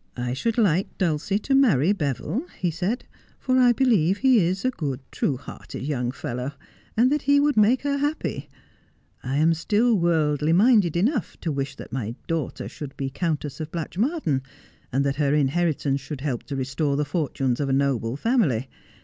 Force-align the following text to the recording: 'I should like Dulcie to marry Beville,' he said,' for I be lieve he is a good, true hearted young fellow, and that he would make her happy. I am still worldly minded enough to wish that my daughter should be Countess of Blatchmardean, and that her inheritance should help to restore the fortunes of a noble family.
'I 0.16 0.34
should 0.34 0.56
like 0.56 0.96
Dulcie 0.98 1.40
to 1.40 1.52
marry 1.52 1.90
Beville,' 1.92 2.46
he 2.60 2.70
said,' 2.70 3.06
for 3.40 3.58
I 3.58 3.72
be 3.72 3.84
lieve 3.84 4.18
he 4.18 4.38
is 4.38 4.64
a 4.64 4.70
good, 4.70 5.00
true 5.10 5.36
hearted 5.36 5.82
young 5.82 6.12
fellow, 6.12 6.52
and 6.96 7.10
that 7.10 7.22
he 7.22 7.40
would 7.40 7.56
make 7.56 7.82
her 7.82 7.96
happy. 7.98 8.48
I 9.24 9.38
am 9.38 9.52
still 9.52 9.96
worldly 9.98 10.52
minded 10.52 10.96
enough 10.96 11.36
to 11.40 11.50
wish 11.50 11.74
that 11.74 11.90
my 11.92 12.14
daughter 12.28 12.68
should 12.68 12.96
be 12.96 13.10
Countess 13.10 13.58
of 13.58 13.72
Blatchmardean, 13.72 14.42
and 14.92 15.04
that 15.04 15.16
her 15.16 15.34
inheritance 15.34 16.00
should 16.00 16.20
help 16.20 16.44
to 16.44 16.54
restore 16.54 16.96
the 16.96 17.04
fortunes 17.04 17.58
of 17.58 17.68
a 17.68 17.72
noble 17.72 18.16
family. 18.16 18.68